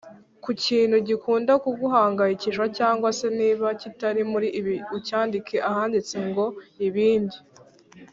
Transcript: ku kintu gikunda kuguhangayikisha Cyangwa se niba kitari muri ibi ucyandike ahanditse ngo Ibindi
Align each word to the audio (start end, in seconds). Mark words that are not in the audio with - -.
ku 0.43 0.49
kintu 0.63 0.95
gikunda 1.07 1.51
kuguhangayikisha 1.63 2.65
Cyangwa 2.77 3.09
se 3.19 3.27
niba 3.39 3.67
kitari 3.81 4.21
muri 4.31 4.47
ibi 4.59 4.75
ucyandike 4.97 5.55
ahanditse 5.69 6.15
ngo 6.27 6.45
Ibindi 6.87 7.37